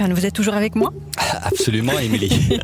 [0.00, 0.94] Stéphane, vous êtes toujours avec moi?
[1.42, 2.30] Absolument, Émilie.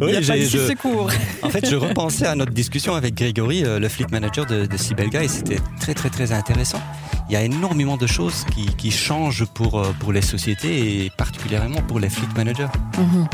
[0.00, 0.58] oui, j'ai je...
[0.68, 1.10] secours.
[1.42, 4.76] En fait, je repensais à notre discussion avec Grégory, euh, le fleet manager de, de
[4.76, 6.80] Sibelga, et c'était très très très intéressant.
[7.28, 11.10] Il y a énormément de choses qui, qui, changent pour, euh, pour les sociétés et
[11.10, 12.68] particulièrement pour les fleet managers.
[12.96, 13.26] Mhm.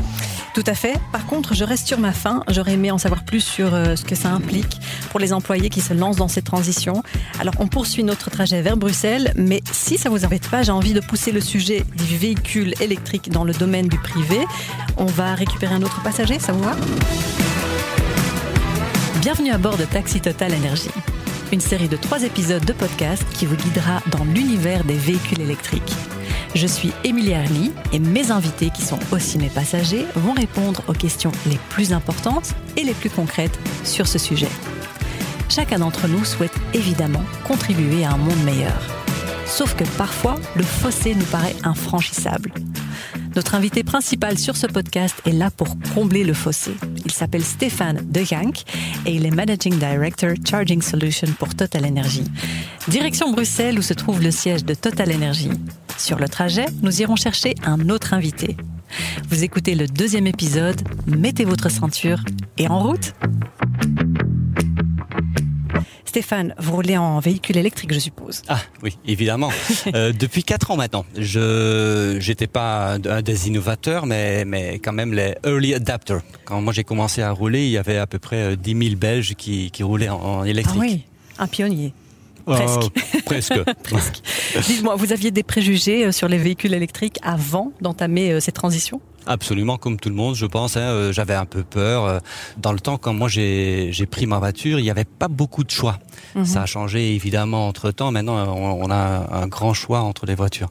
[0.59, 0.98] Tout à fait.
[1.12, 2.43] Par contre, je reste sur ma faim.
[2.48, 4.80] J'aurais aimé en savoir plus sur euh, ce que ça implique
[5.11, 7.04] pour les employés qui se lancent dans cette transition.
[7.39, 10.94] Alors, on poursuit notre trajet vers Bruxelles, mais si ça vous embête pas, j'ai envie
[10.94, 14.40] de pousser le sujet du véhicule électrique dans le domaine du privé.
[14.96, 16.75] On va récupérer un autre passager, ça vous va?
[19.20, 20.90] Bienvenue à bord de Taxi Total Energy,
[21.53, 25.95] une série de trois épisodes de podcast qui vous guidera dans l'univers des véhicules électriques.
[26.54, 30.93] Je suis Émilie Arly et mes invités, qui sont aussi mes passagers, vont répondre aux
[30.93, 34.48] questions les plus importantes et les plus concrètes sur ce sujet.
[35.48, 38.81] Chacun d'entre nous souhaite évidemment contribuer à un monde meilleur.
[39.47, 42.53] Sauf que parfois, le fossé nous paraît infranchissable.
[43.34, 46.73] Notre invité principal sur ce podcast est là pour combler le fossé.
[47.05, 48.64] Il s'appelle Stéphane De Jank
[49.06, 52.25] et il est Managing Director Charging Solution pour Total Energy.
[52.89, 55.51] Direction Bruxelles où se trouve le siège de Total Energy.
[55.99, 58.57] Sur le trajet, nous irons chercher un autre invité.
[59.29, 62.21] Vous écoutez le deuxième épisode, mettez votre ceinture
[62.57, 63.15] et en route
[66.05, 68.43] Stéphane, vous roulez en véhicule électrique, je suppose.
[68.49, 69.51] Ah oui, évidemment.
[69.95, 71.05] euh, depuis quatre ans maintenant.
[71.17, 76.23] Je n'étais pas un des innovateurs, mais, mais quand même les early adapters.
[76.45, 78.97] Quand moi j'ai commencé à rouler, il y avait à peu près 10 euh, 000
[78.97, 80.81] Belges qui, qui roulaient en, électrique.
[80.81, 81.05] Ah oui,
[81.39, 81.93] un pionnier.
[82.55, 82.81] Presque.
[82.83, 83.63] Oh, presque.
[83.83, 84.23] presque.
[84.67, 89.01] Dites-moi, vous aviez des préjugés euh, sur les véhicules électriques avant d'entamer euh, cette transition?
[89.29, 90.79] Absolument, comme tout le monde, je pense.
[90.79, 92.07] Hein, euh, j'avais un peu peur.
[92.07, 92.19] Euh,
[92.57, 95.70] dans le temps, quand moi j'ai pris ma voiture, il n'y avait pas beaucoup de
[95.70, 95.98] choix.
[96.35, 96.47] Mhm.
[96.47, 98.11] Ça a changé évidemment entre temps.
[98.11, 100.70] Maintenant, on, a un grand choix entre les voitures.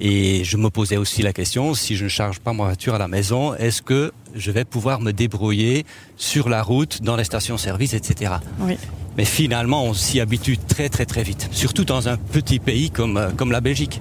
[0.00, 2.98] Et je me posais aussi la question si je ne charge pas ma voiture à
[2.98, 7.94] la maison, est-ce que je vais pouvoir me débrouiller sur la route, dans les stations-service,
[7.94, 8.34] etc.
[8.60, 8.76] Oui.
[9.16, 13.16] Mais finalement, on s'y habitue très très très vite, surtout dans un petit pays comme,
[13.16, 14.00] euh, comme la Belgique.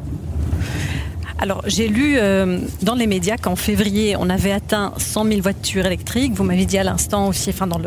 [1.41, 5.87] Alors, j'ai lu euh, dans les médias qu'en février, on avait atteint 100 000 voitures
[5.87, 6.33] électriques.
[6.33, 7.81] Vous m'avez dit à l'instant aussi, enfin dans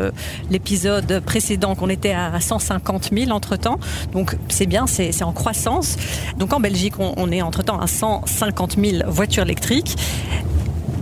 [0.51, 3.79] l'épisode précédent, qu'on était à 150 000 entre-temps.
[4.11, 5.95] Donc, c'est bien, c'est en croissance.
[6.37, 9.95] Donc, en Belgique, on, on est entre-temps à 150 000 voitures électriques.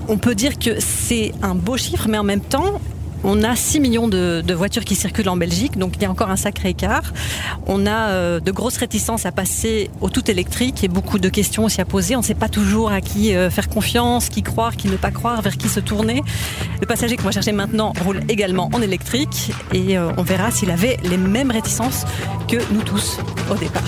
[0.08, 2.80] On peut dire que c'est un beau chiffre, mais en même temps,
[3.24, 6.30] on a 6 millions de, voitures qui circulent en Belgique, donc il y a encore
[6.30, 7.14] un sacré écart.
[7.66, 11.66] On a euh, de grosses réticences à passer au tout électrique et beaucoup de questions
[11.66, 12.16] aussi à poser.
[12.16, 15.12] On ne sait pas toujours à qui euh, faire confiance, qui croire, qui ne pas
[15.12, 16.22] croire, vers qui se tourner.
[16.82, 20.70] Le passager qu'on va chercher maintenant roule également en électrique et euh, on verra s'il
[20.70, 22.06] avait les mêmes réticences
[22.48, 23.18] que nous tous
[23.50, 23.82] au départ.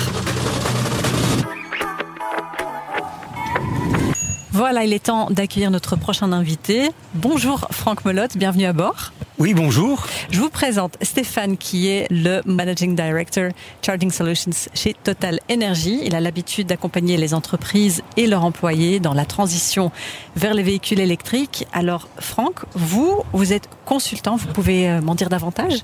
[4.51, 6.89] Voilà, il est temps d'accueillir notre prochain invité.
[7.13, 9.11] Bonjour Franck Melotte, bienvenue à bord.
[9.37, 10.07] Oui, bonjour.
[10.31, 13.49] Je vous présente Stéphane qui est le Managing Director
[13.85, 15.99] Charging Solutions chez Total Energy.
[16.05, 19.91] Il a l'habitude d'accompagner les entreprises et leurs employés dans la transition
[20.37, 21.67] vers les véhicules électriques.
[21.73, 25.79] Alors Franck, vous, vous êtes consultant, vous pouvez euh, m'en dire davantage?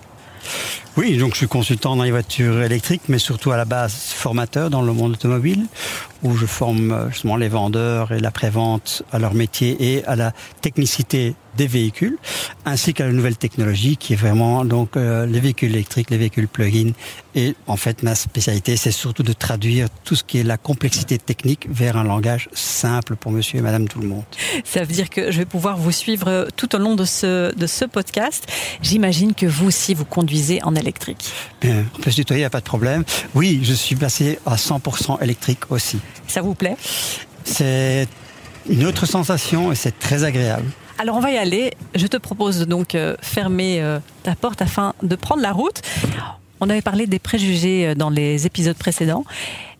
[0.96, 4.70] Oui, donc je suis consultant dans les voitures électriques, mais surtout à la base formateur
[4.70, 5.66] dans le monde automobile,
[6.24, 10.34] où je forme euh, justement les vendeurs et l'après-vente à leur métier et à la
[10.62, 12.18] technicité des véhicules,
[12.66, 16.48] ainsi qu'à la nouvelle technologie qui est vraiment donc euh, les véhicules électriques, les véhicules
[16.48, 16.92] plug-in.
[17.36, 21.18] Et en fait, ma spécialité, c'est surtout de traduire tout ce qui est la complexité
[21.18, 24.24] technique vers un langage simple pour monsieur et madame tout le monde.
[24.64, 27.68] Ça veut dire que je vais pouvoir vous suivre tout au long de ce, de
[27.68, 28.48] ce podcast.
[28.82, 31.32] J'imagine que vous aussi, vous conduisez en électrique.
[31.62, 33.04] Bien, on peut se tutoyer, il n'y a pas de problème.
[33.36, 36.00] Oui, je suis passé à 100% électrique aussi.
[36.28, 36.78] Ça vous plaît
[37.44, 38.08] C'est
[38.70, 40.70] une autre sensation et c'est très agréable.
[41.02, 41.72] Alors on va y aller.
[41.96, 45.82] Je te propose de donc euh, fermer euh, ta porte afin de prendre la route.
[46.60, 49.26] On avait parlé des préjugés euh, dans les épisodes précédents.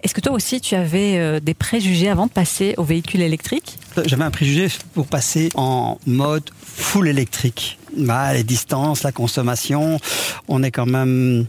[0.02, 3.78] Est-ce que toi aussi tu avais des préjugés avant de passer au véhicule électrique?
[4.04, 7.78] J'avais un préjugé pour passer en mode full électrique.
[7.96, 10.00] Bah, les distances, la consommation,
[10.48, 11.46] on est quand même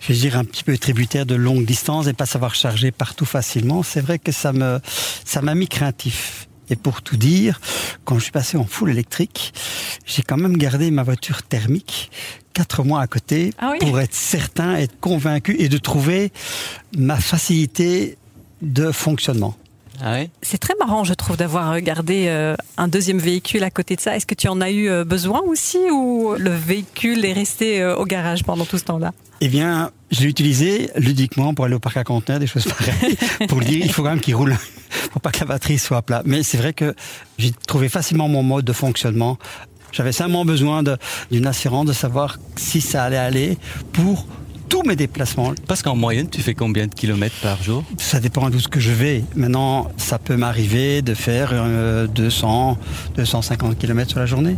[0.00, 3.24] je vais dire un petit peu tributaire de longues distances et pas savoir charger partout
[3.26, 3.82] facilement.
[3.82, 4.80] C'est vrai que ça me
[5.24, 6.48] ça m'a mis craintif.
[6.70, 7.60] Et pour tout dire,
[8.04, 9.54] quand je suis passé en full électrique,
[10.04, 12.10] j'ai quand même gardé ma voiture thermique
[12.52, 16.32] quatre mois à côté ah pour être certain, être convaincu et de trouver
[16.96, 18.18] ma facilité
[18.62, 19.56] de fonctionnement.
[20.02, 24.00] Ah c'est très marrant, je trouve, d'avoir gardé euh, un deuxième véhicule à côté de
[24.00, 24.16] ça.
[24.16, 27.96] Est-ce que tu en as eu euh, besoin aussi ou le véhicule est resté euh,
[27.96, 29.12] au garage pendant tout ce temps-là?
[29.40, 33.16] Eh bien, je l'ai utilisé ludiquement pour aller au parc à conteneurs, des choses pareilles,
[33.48, 34.56] pour dire il faut quand même qu'il roule
[35.12, 36.22] pour pas que la batterie soit plat.
[36.24, 36.94] Mais c'est vrai que
[37.38, 39.38] j'ai trouvé facilement mon mode de fonctionnement.
[39.90, 40.82] J'avais simplement besoin
[41.30, 43.58] d'une assurance de savoir si ça allait aller
[43.92, 44.26] pour
[44.68, 45.52] tous mes déplacements.
[45.66, 47.84] Parce qu'en moyenne, tu fais combien de kilomètres par jour?
[47.96, 49.24] Ça dépend d'où ce que je vais.
[49.34, 51.54] Maintenant, ça peut m'arriver de faire
[52.14, 52.78] 200,
[53.16, 54.56] 250 kilomètres sur la journée.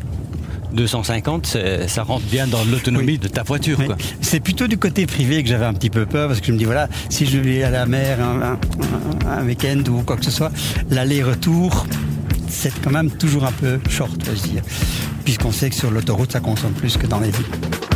[0.73, 1.59] 250,
[1.89, 3.79] ça rentre bien dans l'autonomie de ta voiture.
[4.21, 6.59] C'est plutôt du côté privé que j'avais un petit peu peur parce que je me
[6.59, 8.59] dis voilà, si je vais à la mer un,
[9.29, 10.53] un week-end ou quoi que ce soit,
[10.91, 11.87] l'aller-retour,
[12.49, 14.63] c'est quand même toujours un peu short, je dire,
[15.25, 17.90] puisqu'on sait que sur l'autoroute, ça consomme plus que dans les villes.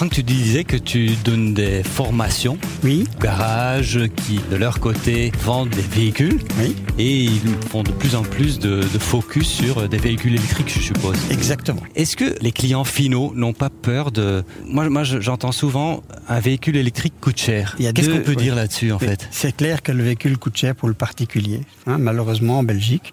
[0.00, 3.04] Franck, tu disais que tu donnes des formations oui.
[3.20, 6.38] garages qui, de leur côté, vendent des véhicules.
[6.58, 6.74] Oui.
[6.98, 11.18] Et ils font de plus en plus de, focus sur des véhicules électriques, je suppose.
[11.30, 11.82] Exactement.
[11.96, 14.42] Est-ce que les clients finaux n'ont pas peur de...
[14.64, 17.76] Moi, moi j'entends souvent un véhicule électrique coûte cher.
[17.78, 19.28] Qu'est-ce qu'on peut dire là-dessus, en fait?
[19.30, 21.60] C'est clair que le véhicule coûte cher pour le particulier.
[21.86, 21.98] Hein.
[21.98, 23.12] malheureusement, en Belgique,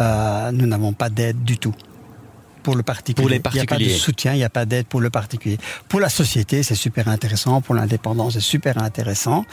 [0.00, 1.76] euh, nous n'avons pas d'aide du tout
[2.64, 3.22] pour le particulier.
[3.22, 3.66] Pour les particuliers.
[3.70, 5.58] Il n'y a pas de soutien, il n'y a pas d'aide pour le particulier.
[5.88, 7.60] Pour la société, c'est super intéressant.
[7.60, 9.44] Pour l'indépendance, c'est super intéressant.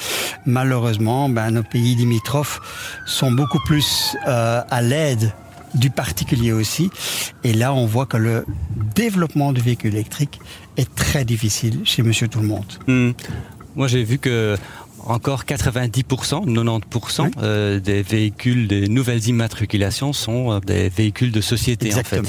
[0.47, 2.59] Malheureusement, ben, nos pays limitrophes
[3.05, 5.31] sont beaucoup plus euh, à l'aide
[5.75, 6.89] du particulier aussi.
[7.43, 8.45] Et là, on voit que le
[8.95, 10.39] développement du véhicule électrique
[10.77, 12.65] est très difficile chez Monsieur Tout le Monde.
[12.87, 13.11] Hmm.
[13.75, 14.57] Moi, j'ai vu que
[15.07, 21.93] encore 90%, 90% euh, des véhicules, des nouvelles immatriculations sont euh, des véhicules de société
[21.93, 22.21] en fait.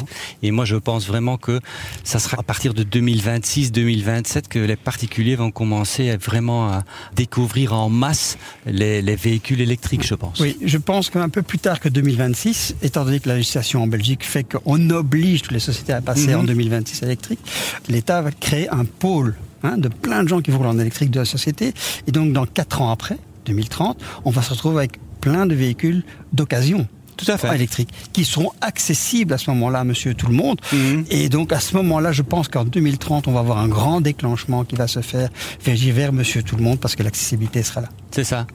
[0.42, 1.60] Et moi je pense vraiment que
[2.04, 6.84] ça sera à partir de 2026-2027 que les particuliers vont commencer vraiment à
[7.14, 10.40] découvrir en masse les, véhicules électriques, je pense.
[10.40, 13.86] Oui, je pense qu'un peu plus tard que 2026, étant donné que la législation en
[13.86, 17.08] Belgique fait qu'on oblige toutes les sociétés à passer en 2026 mhm.
[17.08, 17.40] électrique,
[17.88, 21.20] l'État va créer un pôle Hein, de plein de gens qui vont en électrique de
[21.20, 21.72] la société.
[22.06, 26.02] Et donc, dans quatre ans après, 2030, on va se retrouver avec plein de véhicules
[26.32, 26.88] d'occasion.
[27.16, 27.54] Tout à fait.
[27.54, 30.60] électriques qui seront accessibles à ce moment-là, monsieur tout le monde.
[30.72, 31.04] Mhm.
[31.10, 34.64] Et donc à ce moment-là, je pense qu'en 2030, on va avoir un grand déclenchement
[34.64, 35.28] qui va se faire
[35.60, 37.88] vers monsieur tout le monde parce que l'accessibilité sera là.
[38.10, 38.46] C'est ça.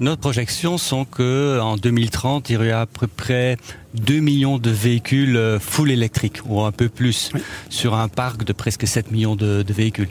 [0.00, 3.56] Nos projections sont que en 2030, il y aura à peu près
[3.94, 7.32] 2 millions de véhicules euh, full électriques ou un peu plus
[7.68, 10.10] sur un parc de presque 7 millions de, véhicules.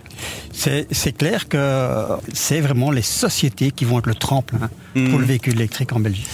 [0.52, 2.04] C'est clair que
[2.34, 5.20] c'est vraiment les sociétés qui vont être le tremplin pour mhm.
[5.20, 6.28] le véhicule électrique en Belgique.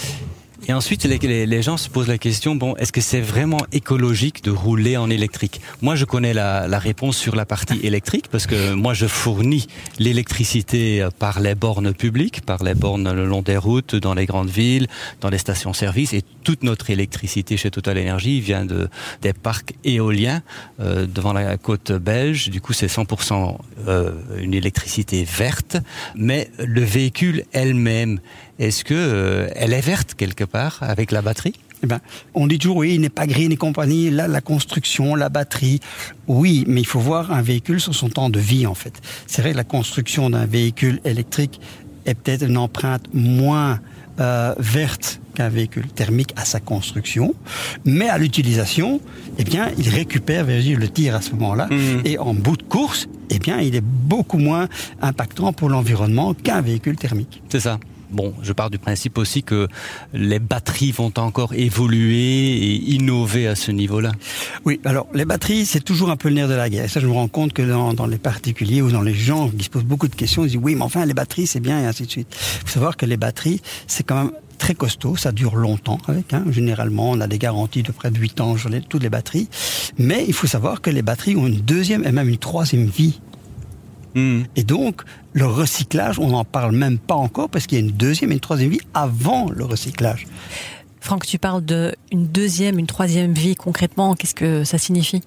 [0.66, 4.42] Et ensuite, les, les, gens se posent la question bon, est-ce que c'est vraiment écologique
[4.42, 5.60] de rouler en électrique?
[5.82, 9.66] Moi, je connais la, la, réponse sur la partie électrique parce que moi, je fournis
[9.98, 14.48] l'électricité par les bornes publiques, par les bornes le long des routes, dans les grandes
[14.48, 14.86] villes,
[15.20, 18.88] dans les stations-service, et toute notre électricité chez Total Energy vient de
[19.22, 20.42] des parcs éoliens
[20.80, 22.48] euh, devant la côte belge.
[22.48, 25.76] Du coup, c'est 100% euh, une électricité verte,
[26.14, 28.20] mais le véhicule elle-même
[28.58, 31.54] est-ce que euh, elle est verte quelque part avec la batterie?
[31.82, 32.00] Eh ben,
[32.34, 34.10] on dit toujours oui, il n'est pas green et compagnie.
[34.10, 35.80] Là, la construction, la batterie,
[36.28, 39.02] oui, mais il faut voir un véhicule sur son temps de vie en fait.
[39.26, 41.60] C'est vrai que la construction d'un véhicule électrique
[42.06, 43.80] est peut-être une empreinte moins
[44.20, 47.34] euh, verte qu'un véhicule thermique à sa construction,
[47.84, 49.00] mais à l'utilisation,
[49.38, 52.06] eh bien, il récupère le tir à ce moment-là, mmh.
[52.06, 54.68] et en bout de course, eh bien, il est beaucoup moins
[55.02, 57.42] impactant pour l'environnement qu'un véhicule thermique.
[57.48, 57.80] C'est ça.
[58.14, 59.66] Bon, je pars du principe aussi que
[60.12, 64.12] les batteries vont encore évoluer et innover à ce niveau-là.
[64.64, 66.88] Oui, alors les batteries, c'est toujours un peu le nerf de la guerre.
[66.88, 69.68] Ça, je me rends compte que dans, les particuliers ou dans les gens qui se
[69.68, 72.04] posent beaucoup de questions, ils disent oui, mais enfin, les batteries, c'est bien et ainsi
[72.04, 72.28] de suite.
[72.30, 76.32] Il faut savoir que les batteries, c'est quand même très costaud, ça dure longtemps avec.
[76.32, 76.44] Hein.
[76.50, 79.48] Généralement, on a des garanties de près de 8 ans sur toutes les batteries.
[79.98, 83.18] Mais il faut savoir que les batteries ont une deuxième et même une troisième vie.
[84.16, 85.02] Et donc,
[85.32, 88.34] le recyclage, on n'en parle même pas encore parce qu'il y a une deuxième et
[88.34, 90.26] une troisième vie avant le recyclage.
[91.00, 94.14] Franck, tu parles d'une deuxième, une troisième vie concrètement.
[94.14, 95.22] Qu'est-ce que ça signifie?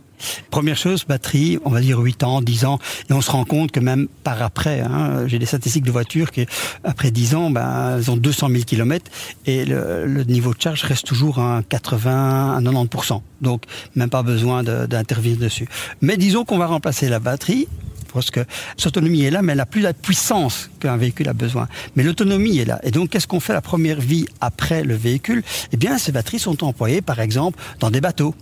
[0.50, 2.80] Première chose, batterie, on va dire 8 ans, 10 ans,
[3.10, 6.32] et on se rend compte que même par après, hein, j'ai des statistiques de voitures
[6.32, 6.48] qui,
[6.84, 9.12] après 10 ans, ben, elles ont 200 000 km
[9.46, 13.22] et le, le, niveau de charge reste toujours à 80, à 90%.
[13.42, 13.64] Donc,
[13.96, 15.68] même pas besoin d'intervenir dessus.
[16.02, 17.68] Mais disons qu'on va remplacer la batterie
[18.18, 18.40] parce que
[18.84, 21.68] l'autonomie est là, mais elle n'a plus la puissance qu'un véhicule a besoin.
[21.96, 22.80] Mais l'autonomie est là.
[22.84, 25.44] Et donc, qu'est-ce qu'on fait la première vie après le véhicule?
[25.72, 28.34] Eh bien, ces batteries sont employées, par exemple, dans des bateaux.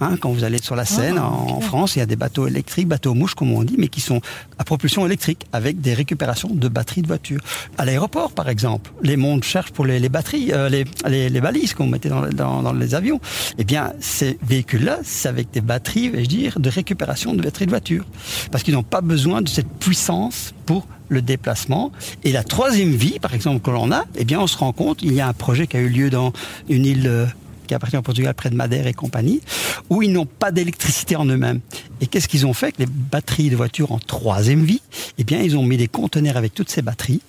[0.00, 2.46] Hein, quand vous allez sur la Seine, ah, en France, il y a des bateaux
[2.46, 4.20] électriques, bateaux mouches, comme on dit, mais qui sont
[4.62, 7.40] à propulsion électrique, avec des récupérations de batteries de voitures.
[7.78, 12.10] À l'aéroport, par exemple, les mondes cherchent pour les, batteries, euh, les, balises qu'on mettait
[12.10, 13.20] dans, les avions.
[13.58, 17.70] Eh bien, ces véhicules-là, c'est avec des batteries, vais-je dire, de récupération de batteries de
[17.70, 18.04] voitures.
[18.50, 21.92] Parce qu'ils n'ont pas besoin besoin de cette puissance pour le déplacement.
[22.24, 25.02] Et la troisième vie, par exemple, que l'on a, eh bien, on se rend compte,
[25.02, 26.32] il y a un projet qui a eu lieu dans
[26.68, 27.26] une île euh,
[27.72, 29.40] qui appartient au Portugal, près de Madère et compagnie,
[29.88, 31.60] où ils n'ont pas d'électricité en eux-mêmes.
[32.02, 32.66] Et qu'est-ce qu'ils ont fait?
[32.66, 34.82] Avec les batteries de voitures en troisième vie
[35.16, 37.22] Eh bien, ils ont mis des conteneurs avec toutes ces batteries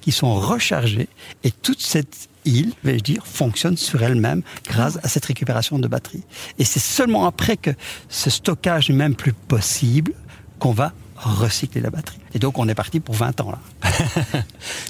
[0.00, 1.08] qui sont rechargées
[1.42, 6.22] et toute cette île, vais-je dire, fonctionne sur elle-même grâce à cette récupération de batteries.
[6.60, 7.70] Et c'est seulement après que
[8.08, 10.12] ce stockage n'est même plus possible
[10.60, 12.18] qu'on va recycler la batterie.
[12.34, 13.90] Et donc on est parti pour 20 ans là.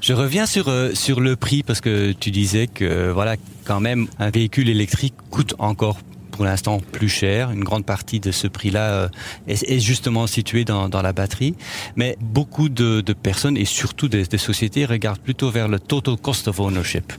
[0.03, 4.09] Je reviens sur euh, sur le prix parce que tu disais que voilà quand même
[4.19, 5.99] un véhicule électrique coûte encore
[6.39, 7.51] pour l'instant plus cher.
[7.51, 9.09] Une grande partie de ce prix-là euh,
[9.49, 11.57] est, justement située dans, dans, la batterie.
[11.97, 16.17] Mais beaucoup de, de personnes et surtout des, des, sociétés regardent plutôt vers le total
[16.17, 17.13] cost of ownership.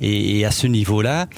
[0.00, 1.28] Et, et à ce niveau-là,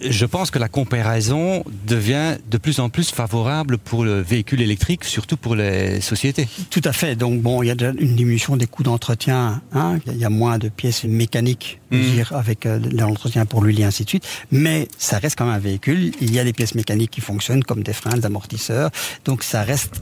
[0.00, 5.02] je pense que la comparaison devient de plus en plus favorable pour le véhicule électrique,
[5.04, 6.46] surtout pour les sociétés.
[6.70, 7.16] Tout à fait.
[7.16, 9.60] Donc bon, il y a déjà une diminution des coûts d'entretien.
[9.72, 9.98] Hein.
[10.06, 12.00] Il y a moins de pièces mécaniques, mmh.
[12.00, 14.28] dire, avec euh, l'entretien pour l'huile et ainsi de suite.
[14.52, 16.12] Mais ça reste quand même un véhicule.
[16.20, 18.90] Il y a des pièces mécaniques qui fonctionnent comme des freins, des amortisseurs.
[19.24, 20.00] Donc ça reste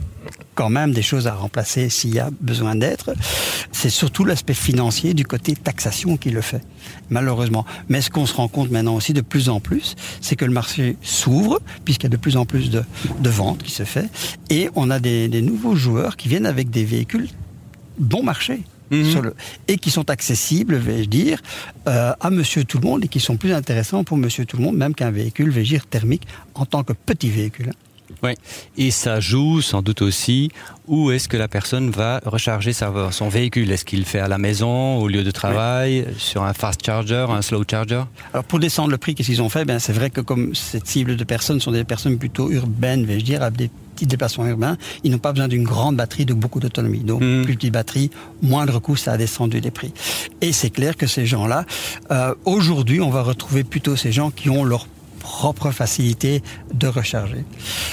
[0.54, 3.14] quand même des choses à remplacer s'il y a besoin d'être.
[3.72, 6.62] C'est surtout l'aspect financier du côté taxation qui le fait,
[7.10, 7.64] malheureusement.
[7.88, 10.52] Mais ce qu'on se rend compte maintenant aussi de plus en plus, c'est que le
[10.52, 12.84] marché s'ouvre, puisqu'il y a de plus en plus de,
[13.24, 14.08] ventes qui se fait,
[14.50, 17.28] et on a des, nouveaux joueurs qui viennent avec des véhicules
[17.98, 18.62] bon marché.
[19.02, 19.10] Mmh.
[19.10, 19.34] Sur le,
[19.68, 21.40] et qui sont accessibles, vais-je dire,
[21.88, 24.62] euh, à monsieur tout le monde et qui sont plus intéressants pour monsieur tout le
[24.62, 27.72] monde, même qu'un véhicule, vais-je dire, thermique en tant que petit véhicule.
[28.22, 28.32] Oui,
[28.76, 30.50] et ça joue sans doute aussi
[30.86, 33.70] où est-ce que la personne va recharger sa, son véhicule?
[33.70, 36.14] Est-ce qu'il le fait à la maison, au lieu de travail, oui.
[36.18, 38.02] sur un fast charger, un slow charger?
[38.32, 39.64] Alors pour descendre le prix, qu'est-ce qu'ils ont fait?
[39.64, 43.24] Ben, C'est vrai que comme cette cible de personnes sont des personnes plutôt urbaines, vais-je
[43.24, 46.60] dire, avec des petits déplacements urbains, ils n'ont pas besoin d'une grande batterie de beaucoup
[46.60, 47.00] d'autonomie.
[47.00, 47.42] Donc mmh.
[47.42, 48.10] plus petite batterie,
[48.42, 49.92] moindre coût, ça a descendu les prix.
[50.40, 51.64] Et c'est clair que ces gens-là,
[52.10, 54.86] euh, aujourd'hui, on va retrouver plutôt ces gens qui ont leur
[55.20, 56.42] propre facilité
[56.74, 57.44] de recharger.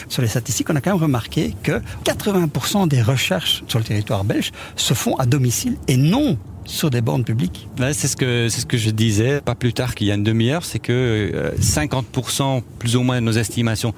[0.10, 4.25] Sur les statistiques, on a quand même remarqué que 80% des recherches sur le territoire
[4.25, 7.70] belge se font à domicile et non sur des bornes publiques.
[7.79, 10.15] Ouais, c'est ce que c'est ce que je disais pas plus tard qu'il y a
[10.15, 10.91] une demi-heure, c'est que
[11.34, 13.93] euh, 50% plus ou moins de nos estimations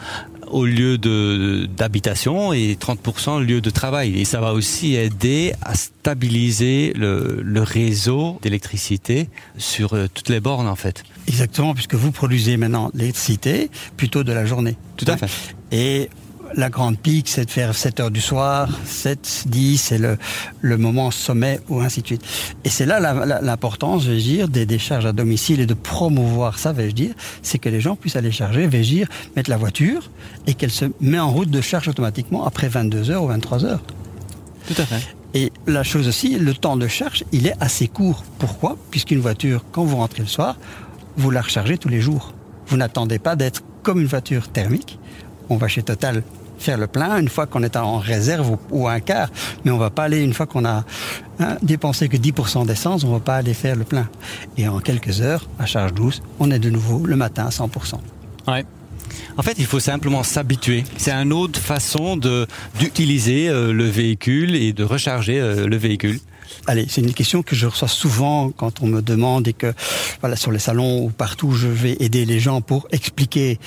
[0.53, 4.19] au lieu de d'habitation et 30% au lieu de travail.
[4.19, 10.39] Et ça va aussi aider à stabiliser le, le réseau d'électricité sur euh, toutes les
[10.39, 11.03] bornes en fait.
[11.27, 14.75] Exactement, puisque vous produisez maintenant l'électricité plutôt de la journée.
[14.97, 15.29] Tout à fait.
[15.71, 16.09] Et
[16.55, 20.17] la grande pique, c'est de faire 7 heures du soir, 7, 10, c'est le,
[20.61, 22.23] le moment sommet ou ainsi de suite.
[22.63, 22.99] Et c'est là
[23.41, 27.57] l'importance, je veux dire, des décharges à domicile et de promouvoir ça, vais-je dire, c'est
[27.57, 30.09] que les gens puissent aller charger, vais-je dire, mettre la voiture
[30.47, 33.81] et qu'elle se met en route de charge automatiquement après 22 heures ou 23 heures.
[34.67, 35.15] Tout à fait.
[35.33, 38.23] Et la chose aussi, le temps de charge, il est assez court.
[38.37, 38.77] Pourquoi?
[38.91, 40.57] Puisqu'une voiture, quand vous rentrez le soir,
[41.17, 42.33] vous la rechargez tous les jours.
[42.67, 44.99] Vous n'attendez pas d'être comme une voiture thermique.
[45.49, 46.23] On va chez Total
[46.57, 49.29] faire le plein une fois qu'on est en réserve ou, un quart.
[49.65, 50.83] Mais on va pas aller une fois qu'on a
[51.39, 54.07] hein, dépensé que 10% d'essence, on va pas aller faire le plein.
[54.57, 57.95] Et en quelques heures, à charge douce, on est de nouveau le matin à 100%.
[58.47, 58.65] Ouais.
[59.37, 60.83] En fait, il faut simplement s'habituer.
[60.97, 62.17] C'est une autre façon
[62.79, 66.19] d'utiliser euh, le véhicule et de recharger euh, le véhicule.
[66.67, 69.73] Allez, c'est une question que je reçois souvent quand on me demande et que,
[70.21, 73.59] voilà, sur les salons ou partout, je vais aider les gens pour expliquer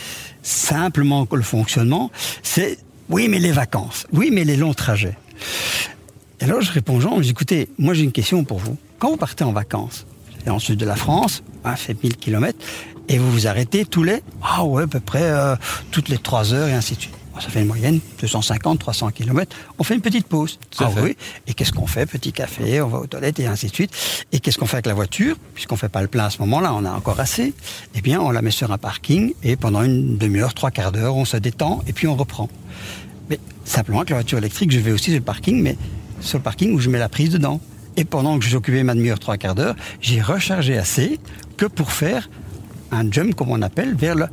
[0.42, 2.10] simplement le fonctionnement.
[2.42, 2.78] C'est,
[3.08, 4.06] oui, mais les vacances.
[4.12, 5.16] Oui, mais les longs trajets.
[6.40, 8.76] Et alors, je réponds aux gens, écoutez, moi, j'ai une question pour vous.
[8.98, 10.06] Quand vous partez en vacances,
[10.46, 12.58] en sud de la France, hein, fait 1000 km,
[13.08, 15.56] et vous vous arrêtez tous les, ah ouais, à peu près, euh,
[15.90, 19.56] toutes les 3 heures et ainsi de suite ça fait une moyenne 250, 300 km.
[19.78, 20.58] On fait une petite pause.
[20.78, 21.16] Ah oui.
[21.46, 22.06] Et qu'est-ce qu'on fait?
[22.06, 23.90] Petit café, on va aux toilettes et ainsi de suite.
[24.32, 25.36] Et qu'est-ce qu'on fait avec la voiture?
[25.54, 27.54] Puisqu'on fait pas le plein à ce moment-là, on a encore assez.
[27.94, 31.16] Eh bien, on la met sur un parking et pendant une demi-heure, trois quarts d'heure,
[31.16, 32.48] on se détend et puis on reprend.
[33.28, 35.76] Mais simplement que la voiture électrique, je vais aussi sur le parking, mais
[36.20, 37.60] sur le parking où je mets la prise dedans.
[37.96, 41.18] Et pendant que je suis occupé ma demi-heure, trois quarts d'heure, j'ai rechargé assez
[41.56, 42.28] que pour faire
[42.92, 44.26] un jump, comme on appelle, vers le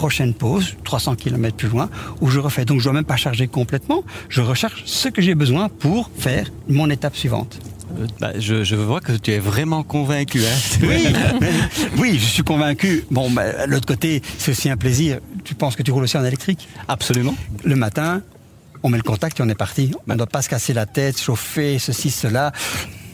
[0.00, 1.90] prochaine pause, 300 km plus loin,
[2.22, 2.64] où je refais.
[2.64, 6.10] Donc je ne dois même pas charger complètement, je recharge ce que j'ai besoin pour
[6.16, 7.58] faire mon étape suivante.
[7.98, 10.40] Euh, bah, je, je, vois que tu es vraiment convaincu.
[10.40, 11.06] Hein oui,
[11.98, 13.04] oui, je suis convaincu.
[13.10, 15.18] Bon, bah, l'autre côté, c'est aussi un plaisir.
[15.44, 16.66] Tu penses que tu roules aussi en électrique?
[16.88, 17.34] Absolument.
[17.62, 18.22] Le matin,
[18.82, 19.92] on met le contact et on est parti.
[20.08, 22.52] On ne doit pas se casser la tête, chauffer, ceci, cela.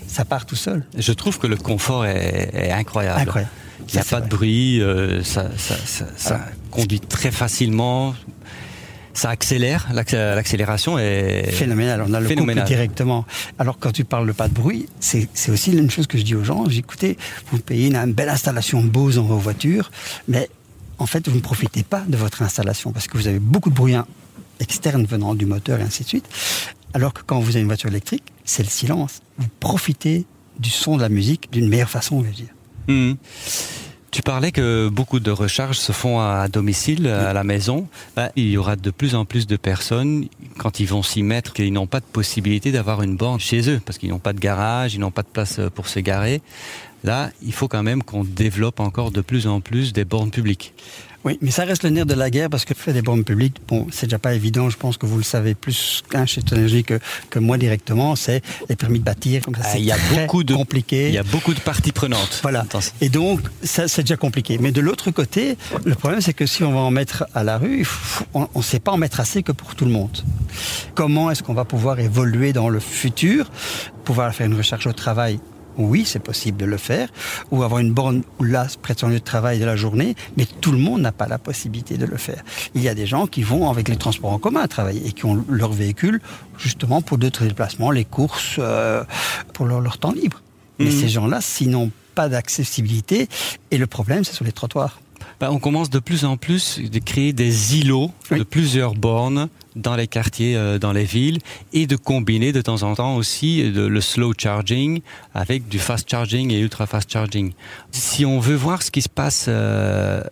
[0.07, 0.85] Ça part tout seul.
[0.97, 3.23] Je trouve que le confort est, est incroyable.
[3.23, 3.53] Incroyable.
[3.89, 4.29] Il n'y a pas vrai.
[4.29, 6.41] de bruit, euh, ça, ça, ça, ça
[6.77, 8.15] conduit très facilement.
[9.15, 12.05] Ça accélère, l'accélération est phénoménal.
[12.07, 13.25] On a le couple directement.
[13.59, 16.35] Alors quand tu parles de pas de bruit, c'est aussi une chose que je dis
[16.35, 16.69] aux gens.
[16.69, 17.17] J'écoutez,
[17.51, 19.91] vous payez une, belle installation Bose dans vos voitures,
[20.29, 20.51] mais
[20.99, 23.75] en fait vous ne profitez pas de votre installation parce que vous avez beaucoup de
[23.75, 23.95] bruit
[24.61, 26.29] externe venant du moteur et ainsi de suite.
[26.93, 29.23] Alors que quand vous avez une voiture électrique, c'est le silence.
[29.39, 30.27] Vous profitez
[30.59, 32.55] du son de la musique d'une meilleure façon, je veux dire.
[32.89, 33.15] Mmh.
[34.17, 37.87] Tu parlais que beaucoup de recharges se font à domicile, à la maison.
[38.17, 41.53] Bah, il y aura de plus en plus de personnes, quand ils vont s'y mettre,
[41.53, 44.41] qu'ils n'ont pas de possibilité d'avoir une borne chez eux, parce qu'ils n'ont pas de
[44.41, 46.41] garage, ils n'ont pas de place pour se garer.
[47.05, 50.73] Là, il faut quand même qu'on développe encore de plus en plus des bornes publiques.
[51.27, 53.57] Oui, mais ça reste le nerf de la guerre parce que faire des bornes publiques,
[53.67, 54.71] bon, c'est déjà pas évident.
[54.71, 58.15] Je pense que vous le savez plus qu'un chez Tonergie que, que moi directement.
[58.15, 59.43] C'est les permis de bâtir.
[59.61, 61.09] Ah, il y a beaucoup de compliqué.
[61.09, 62.39] Il y a beaucoup de parties prenantes.
[62.43, 62.65] Voilà.
[63.01, 64.59] Et donc, ça, c'est déjà compliqué.
[64.61, 67.59] Mais de l'autre côté, le problème, c'est que si on va en mettre à la
[67.59, 67.85] rue,
[68.33, 70.17] on ne sait pas en mettre assez que pour tout le monde.
[70.95, 73.51] Comment est-ce qu'on va pouvoir évoluer dans le futur,
[74.05, 75.41] pouvoir faire une recherche au travail
[75.79, 77.09] oui, c'est possible de le faire,
[77.51, 80.47] ou avoir une borne là, près de son lieu de travail de la journée, mais
[80.61, 82.43] tout le monde n'a pas la possibilité de le faire.
[82.75, 85.25] Il y a des gens qui vont avec les transports en commun travailler et qui
[85.25, 86.21] ont leur véhicule
[86.59, 89.05] justement pour d'autres déplacements, les courses, euh,
[89.53, 90.43] pour leur, temps libre.
[90.79, 90.91] Mais mmh.
[90.91, 93.29] ces gens-là, sinon pas d'accessibilité,
[93.71, 95.01] et le problème, c'est sur les trottoirs.
[95.39, 99.95] Bah, on commence de plus en plus de créer des îlots de plusieurs bornes dans
[99.95, 101.39] les quartiers, euh, dans les villes,
[101.75, 105.03] et de combiner de temps en temps aussi le slow charging
[105.35, 107.53] avec du fast charging et ultra fast charging.
[107.91, 110.23] Si on veut voir ce qui se passe euh,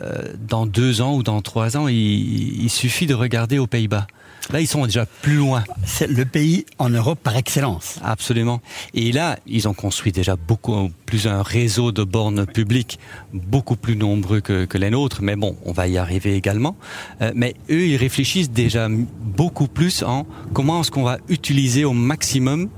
[0.49, 4.07] dans deux ans ou dans trois ans, il suffit de regarder aux Pays-Bas.
[4.53, 5.65] Là, ils sont déjà plus loin.
[5.87, 7.99] C'est le pays en Europe par excellence.
[8.03, 8.61] Absolument.
[8.93, 12.99] Et là, ils ont construit déjà beaucoup plus un réseau de bornes publiques,
[13.33, 16.77] beaucoup plus nombreux que, les Mais bon, on va y arriver également.
[17.21, 21.93] Euh, mais eux, ils réfléchissent déjà beaucoup plus en comment est-ce qu'on va utiliser au
[21.93, 22.69] maximum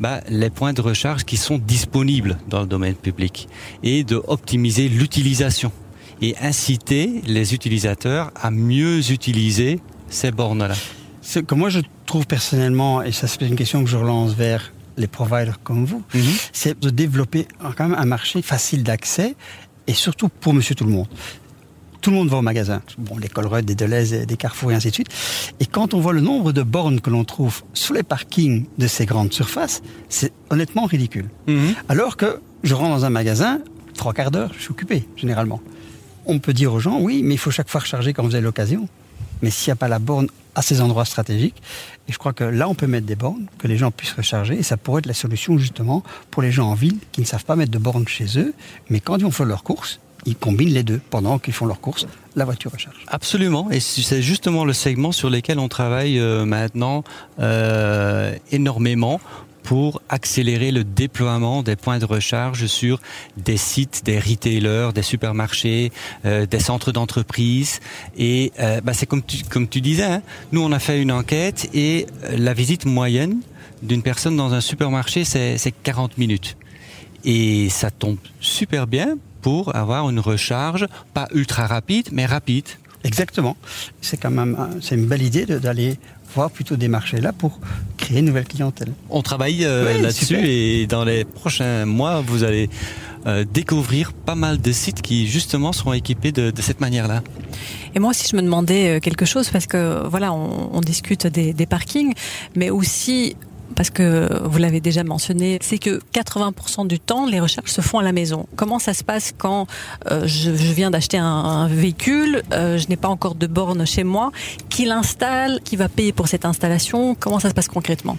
[0.00, 3.48] bah, les points de recharge qui sont disponibles dans le domaine public
[3.82, 5.72] et de optimiser l'utilisation
[6.20, 10.74] et inciter les utilisateurs à mieux utiliser ces bornes-là
[11.28, 14.72] ce que moi je trouve personnellement, et ça c'est une question que je relance vers
[14.96, 16.22] les providers comme vous, mhm.
[16.52, 19.36] c'est de développer quand même un marché facile d'accès
[19.86, 21.08] et surtout pour monsieur tout le monde.
[22.00, 22.80] Tout le monde va au magasin.
[22.96, 25.08] Bon, les Colruyt, des Deleuze, des Carrefour et ainsi de suite.
[25.60, 28.86] Et quand on voit le nombre de bornes que l'on trouve sous les parkings de
[28.86, 31.28] ces grandes surfaces, c'est honnêtement ridicule.
[31.46, 31.74] Mhm.
[31.88, 33.60] Alors que je rentre dans un magasin,
[33.94, 35.60] trois quarts d'heure, je suis occupé, généralement.
[36.26, 38.44] On peut dire aux gens, oui, mais il faut chaque fois recharger quand vous avez
[38.44, 38.88] l'occasion.
[39.42, 41.62] Mais s'il n'y a pas la borne à ces endroits stratégiques,
[42.08, 44.58] et je crois que là, on peut mettre des bornes, que les gens puissent recharger,
[44.58, 47.44] et ça pourrait être la solution justement pour les gens en ville qui ne savent
[47.44, 48.54] pas mettre de bornes chez eux,
[48.90, 51.80] mais quand ils vont faire leurs courses, ils combinent les deux pendant qu'ils font leurs
[51.80, 52.96] courses, la voiture recharge.
[53.08, 57.02] Absolument, et c'est justement le segment sur lequel on travaille euh, maintenant
[57.40, 59.20] euh, énormément
[59.62, 63.00] pour accélérer le déploiement des points de recharge sur
[63.36, 65.92] des sites, des retailers, des supermarchés,
[66.24, 67.80] euh, des centres d'entreprise.
[68.16, 72.54] Et bah, c'est comme tu, disais, hein, nous on a fait une enquête et la
[72.54, 73.40] visite moyenne
[73.82, 76.56] d'une personne dans un supermarché, c'est 40 minutes.
[77.24, 82.66] Et ça tombe super bien pour avoir une recharge, pas ultra rapide, mais rapide.
[83.04, 83.56] Exactement.
[84.00, 85.98] C'est quand même c'est une belle idée d'aller
[86.34, 87.58] voir plutôt des marchés là pour
[87.96, 88.92] créer une nouvelle clientèle.
[89.10, 92.68] On travaille euh, là-dessus et dans les prochains mois, vous allez
[93.26, 97.22] euh, découvrir pas mal de sites qui justement seront équipés de, cette manière-là.
[97.94, 101.52] Et moi aussi, je me demandais euh, quelque chose parce que voilà, on, discute des,
[101.52, 102.14] des, parkings,
[102.54, 103.36] mais aussi
[103.74, 107.98] parce que vous l'avez déjà mentionné, c'est que 80% du temps, les recherches se font
[107.98, 108.46] à la maison.
[108.56, 109.66] Comment ça se passe quand
[110.10, 114.32] euh, je, viens d'acheter un, véhicule, euh, je n'ai pas encore de borne chez moi,
[114.68, 117.14] qui l'installe, qui va payer pour cette installation?
[117.14, 118.16] Comment ça se passe concrètement?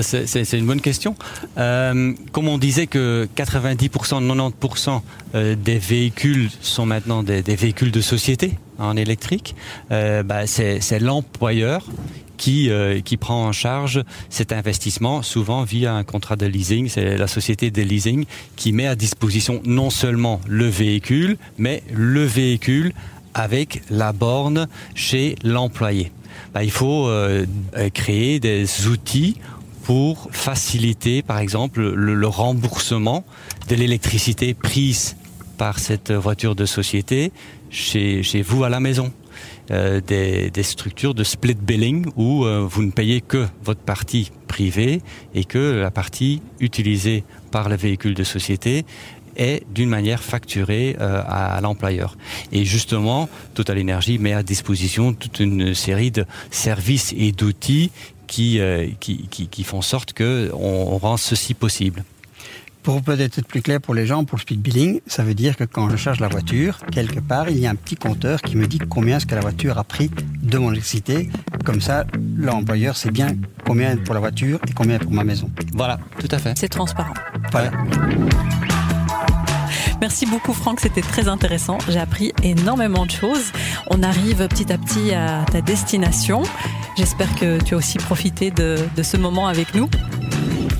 [0.00, 1.16] C'est une bonne question.
[1.58, 8.58] Euh, comme on disait que 90%, 90% des véhicules sont maintenant des, véhicules de société
[8.78, 9.54] en électrique,
[9.90, 11.86] bah c'est l'employeur
[12.42, 16.88] qui, euh, qui prend en charge cet investissement, souvent via un contrat de leasing.
[16.88, 18.24] C'est la société de leasing
[18.56, 22.94] qui met à disposition non seulement le véhicule, mais le véhicule
[23.32, 26.10] avec la borne chez l'employé.
[26.52, 27.46] Bah, il faut euh,
[27.94, 29.36] créer des outils
[29.84, 33.24] pour faciliter, par exemple, le, le remboursement
[33.68, 35.14] de l'électricité prise
[35.58, 37.30] par cette voiture de société
[37.70, 39.12] chez, chez vous à la maison.
[39.70, 45.00] Euh, des, structures de split billing où euh, vous ne payez que votre partie privée
[45.34, 48.84] et que la partie utilisée par le véhicule de société
[49.36, 52.16] est d'une manière facturée euh, à l'employeur.
[52.52, 57.90] Et justement, Total Energy met à disposition toute une série de services et d'outils
[58.26, 58.60] qui,
[59.00, 62.02] qui, font sorte que on rend ceci possible.
[62.82, 65.56] Pour peut-être être plus clair pour les gens, pour le speed billing, ça veut dire
[65.56, 68.56] que quand je charge la voiture, quelque part, il y a un petit compteur qui
[68.56, 70.10] me dit combien est-ce que la voiture a pris
[70.42, 71.30] de mon électricité.
[71.64, 72.04] Comme ça,
[72.36, 75.48] l'employeur sait bien combien pour la voiture et combien pour ma maison.
[75.74, 76.58] Voilà, tout à fait.
[76.58, 77.14] C'est transparent.
[77.52, 77.70] Voilà.
[80.00, 81.78] Merci beaucoup Franck, c'était très intéressant.
[81.88, 83.52] J'ai appris énormément de choses.
[83.88, 86.42] On arrive petit à petit à ta destination.
[86.96, 89.88] J'espère que tu as aussi profité de, de ce moment avec nous.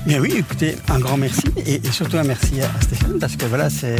[0.05, 3.45] Bien oui, écoutez, un grand merci et, et surtout un merci à Stéphane parce que
[3.45, 3.95] voilà, c'est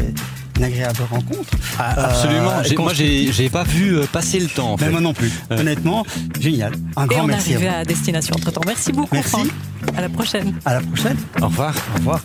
[0.57, 1.49] une agréable rencontre.
[1.79, 2.51] Ah, absolument.
[2.51, 4.73] Euh, moi, j'ai pas vu euh, passer le temps.
[4.73, 4.89] En fait.
[4.89, 5.31] moi non plus.
[5.51, 5.59] Euh.
[5.59, 6.05] Honnêtement,
[6.39, 6.73] génial.
[6.97, 7.51] Un grand et on merci.
[7.51, 8.61] est arrivé à, à, destination entre temps.
[8.65, 9.15] Merci beaucoup.
[9.15, 9.29] Merci.
[9.29, 9.47] Franck.
[9.95, 10.53] À la prochaine.
[10.65, 11.17] À la prochaine.
[11.41, 11.73] Au revoir.
[11.93, 12.21] Au revoir.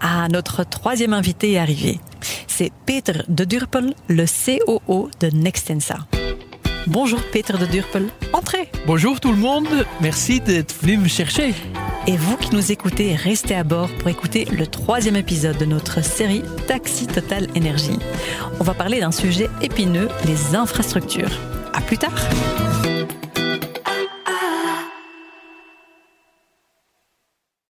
[0.00, 2.00] Ah, notre troisième invité est arrivé.
[2.46, 5.98] C'est Peter de Durpel, le COO de Nextensa.
[6.86, 8.68] Bonjour Peter de Durpel, entrez.
[8.86, 9.68] Bonjour tout le monde,
[10.00, 11.54] merci d'être venu me chercher.
[12.06, 16.02] Et vous qui nous écoutez, restez à bord pour écouter le troisième épisode de notre
[16.02, 17.98] série Taxi Total Énergie.
[18.60, 21.38] On va parler d'un sujet épineux, les infrastructures.
[21.74, 22.14] À plus tard.